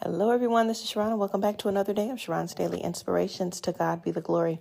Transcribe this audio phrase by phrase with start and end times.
[0.00, 0.68] Hello, everyone.
[0.68, 1.18] This is Sharron.
[1.18, 3.60] Welcome back to another day of Sharron's Daily Inspirations.
[3.62, 4.60] To God be the glory.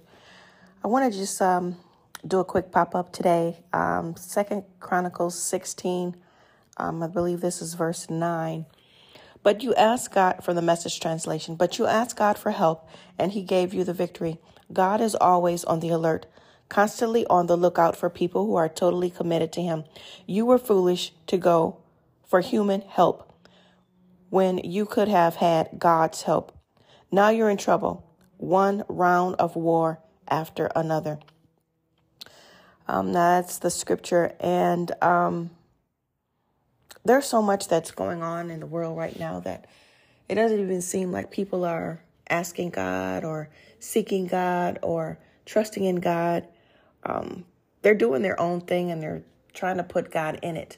[0.83, 1.77] I want to just um,
[2.25, 3.59] do a quick pop up today.
[3.71, 6.15] Um, Second Chronicles 16.
[6.77, 8.65] Um, I believe this is verse 9.
[9.43, 13.33] But you asked God for the message translation, but you asked God for help, and
[13.33, 14.39] He gave you the victory.
[14.73, 16.25] God is always on the alert,
[16.67, 19.83] constantly on the lookout for people who are totally committed to Him.
[20.25, 21.77] You were foolish to go
[22.25, 23.26] for human help
[24.29, 26.57] when you could have had God's help.
[27.11, 28.09] Now you're in trouble.
[28.37, 31.19] One round of war after another.
[32.87, 34.33] Um, that's the scripture.
[34.39, 35.49] And um,
[37.03, 39.65] there's so much that's going on in the world right now that
[40.29, 43.49] it doesn't even seem like people are asking God or
[43.79, 46.47] seeking God or trusting in God.
[47.03, 47.45] Um,
[47.81, 49.23] they're doing their own thing and they're
[49.53, 50.77] trying to put God in it,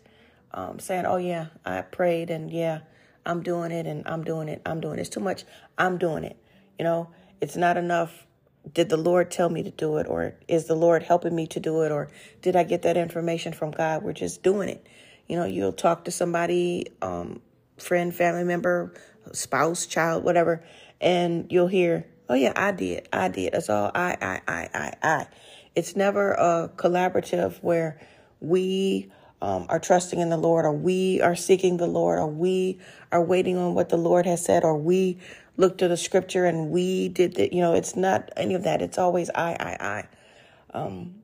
[0.54, 2.82] um, saying, "Oh yeah, I prayed and yeah,
[3.26, 4.62] I'm doing it and I'm doing it.
[4.66, 5.02] I'm doing it.
[5.02, 5.44] It's too much.
[5.78, 6.38] I'm doing it.
[6.78, 7.10] You know,
[7.42, 8.26] it's not enough.
[8.74, 10.08] Did the Lord tell me to do it?
[10.08, 11.92] Or is the Lord helping me to do it?
[11.92, 12.10] Or
[12.42, 14.04] did I get that information from God?
[14.04, 14.86] We're just doing it.
[15.28, 17.42] You know, you'll talk to somebody, um,
[17.78, 18.94] friend, family member,
[19.32, 20.64] spouse, child, whatever,
[21.00, 23.08] and you'll hear, oh, yeah, I did.
[23.14, 23.54] I did.
[23.54, 23.92] That's all.
[23.94, 25.28] I, I, I, I, I.
[25.76, 28.02] It's never a collaborative where
[28.40, 32.80] we um, are trusting in the Lord, or we are seeking the Lord, or we
[33.12, 35.18] are waiting on what the Lord has said, or we
[35.58, 37.54] look to the scripture and we did that.
[37.54, 38.82] You know, it's not any of that.
[38.82, 40.78] It's always I, I, I.
[40.78, 41.16] Um,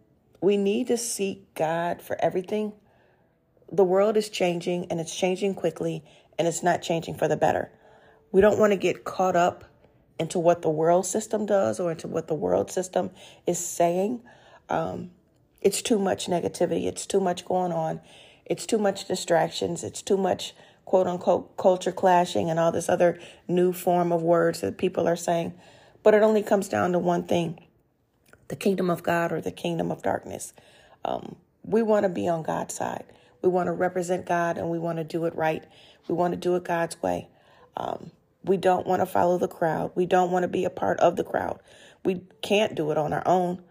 [0.41, 2.73] we need to seek God for everything.
[3.71, 6.03] The world is changing and it's changing quickly
[6.37, 7.71] and it's not changing for the better.
[8.31, 9.63] We don't want to get caught up
[10.19, 13.11] into what the world system does or into what the world system
[13.47, 14.21] is saying.
[14.69, 15.11] Um,
[15.65, 16.87] it's too much negativity.
[16.87, 18.01] It's too much going on.
[18.45, 19.83] It's too much distractions.
[19.83, 24.61] It's too much quote unquote culture clashing and all this other new form of words
[24.61, 25.55] that people are saying.
[26.03, 27.59] But it only comes down to one thing
[28.49, 30.53] the kingdom of God or the kingdom of darkness.
[31.05, 33.05] Um, we want to be on God's side.
[33.43, 35.65] We want to represent God and we want to do it right.
[36.09, 37.29] We want to do it God's way.
[37.77, 38.11] Um,
[38.43, 39.91] we don't want to follow the crowd.
[39.95, 41.59] We don't want to be a part of the crowd.
[42.05, 43.63] We can't do it on our own.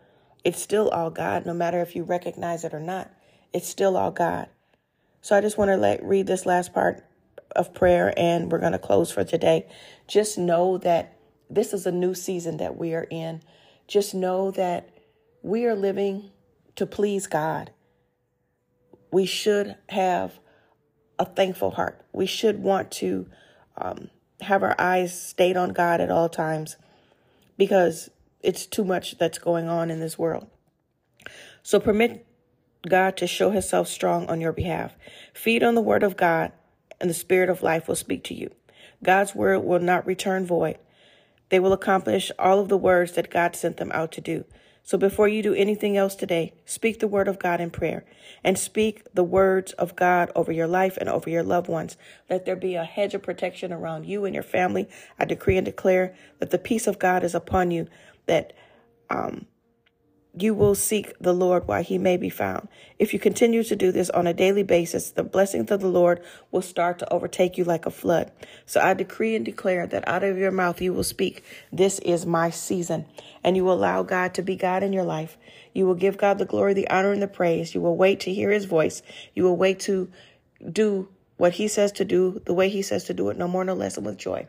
[0.44, 3.10] It's still all God, no matter if you recognize it or not.
[3.52, 4.48] It's still all God.
[5.22, 7.02] So I just want to let read this last part
[7.56, 9.66] of prayer and we're going to close for today.
[10.06, 11.16] Just know that
[11.48, 13.42] this is a new season that we are in.
[13.86, 14.90] Just know that
[15.42, 16.30] we are living
[16.76, 17.70] to please God.
[19.10, 20.38] We should have
[21.18, 22.04] a thankful heart.
[22.12, 23.28] We should want to
[23.78, 26.76] um, have our eyes stayed on God at all times
[27.56, 28.10] because
[28.44, 30.48] it's too much that's going on in this world.
[31.62, 32.26] So permit
[32.88, 34.96] God to show himself strong on your behalf.
[35.32, 36.52] Feed on the word of God,
[37.00, 38.50] and the spirit of life will speak to you.
[39.02, 40.78] God's word will not return void.
[41.48, 44.44] They will accomplish all of the words that God sent them out to do.
[44.86, 48.04] So before you do anything else today, speak the word of God in prayer
[48.42, 51.96] and speak the words of God over your life and over your loved ones.
[52.28, 54.86] Let there be a hedge of protection around you and your family.
[55.18, 57.88] I decree and declare that the peace of God is upon you,
[58.26, 58.52] that
[59.10, 59.46] um,
[60.36, 62.68] you will seek the Lord while he may be found.
[62.98, 66.20] If you continue to do this on a daily basis, the blessings of the Lord
[66.50, 68.32] will start to overtake you like a flood.
[68.66, 72.26] So I decree and declare that out of your mouth you will speak, This is
[72.26, 73.06] my season.
[73.44, 75.36] And you will allow God to be God in your life.
[75.72, 77.74] You will give God the glory, the honor, and the praise.
[77.74, 79.02] You will wait to hear his voice.
[79.34, 80.10] You will wait to
[80.70, 83.64] do what he says to do, the way he says to do it, no more,
[83.64, 84.48] no less, and with joy.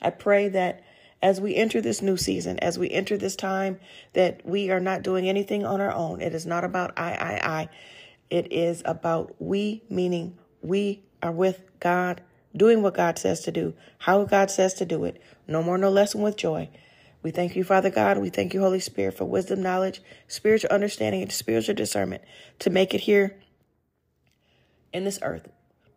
[0.00, 0.82] I pray that
[1.22, 3.78] as we enter this new season, as we enter this time,
[4.12, 6.20] that we are not doing anything on our own.
[6.20, 7.68] It is not about I, I, I.
[8.28, 12.22] It is about we, meaning we are with God,
[12.56, 15.22] doing what God says to do, how God says to do it.
[15.46, 16.68] No more, no less, and with joy.
[17.22, 18.18] We thank you, Father God.
[18.18, 22.22] We thank you, Holy Spirit, for wisdom, knowledge, spiritual understanding, and spiritual discernment
[22.58, 23.36] to make it here
[24.92, 25.48] in this earth.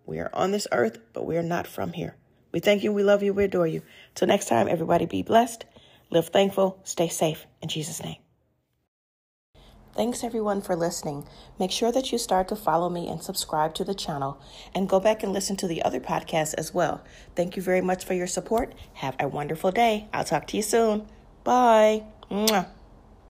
[0.06, 2.16] We are on this earth, but we are not from here.
[2.56, 3.82] We thank you, we love you, we adore you.
[4.14, 5.66] Till next time, everybody be blessed,
[6.10, 7.46] live thankful, stay safe.
[7.62, 8.16] In Jesus' name.
[9.94, 11.28] Thanks everyone for listening.
[11.60, 14.40] Make sure that you start to follow me and subscribe to the channel
[14.74, 17.04] and go back and listen to the other podcasts as well.
[17.36, 18.74] Thank you very much for your support.
[18.94, 20.08] Have a wonderful day.
[20.14, 21.08] I'll talk to you soon.
[21.44, 22.06] Bye.
[22.32, 22.68] Mwah.